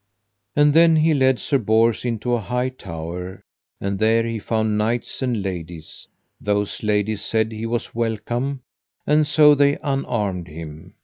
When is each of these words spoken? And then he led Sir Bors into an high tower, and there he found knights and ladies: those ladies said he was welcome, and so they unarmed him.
And 0.55 0.73
then 0.73 0.95
he 0.95 1.13
led 1.13 1.37
Sir 1.37 1.59
Bors 1.59 2.05
into 2.05 2.35
an 2.35 2.41
high 2.41 2.69
tower, 2.69 3.43
and 3.79 3.99
there 3.99 4.25
he 4.25 4.39
found 4.39 4.75
knights 4.75 5.21
and 5.21 5.43
ladies: 5.43 6.07
those 6.39 6.81
ladies 6.81 7.21
said 7.23 7.51
he 7.51 7.67
was 7.67 7.93
welcome, 7.93 8.63
and 9.05 9.27
so 9.27 9.53
they 9.53 9.77
unarmed 9.83 10.47
him. 10.47 10.95